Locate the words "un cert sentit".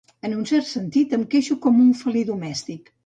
0.37-1.13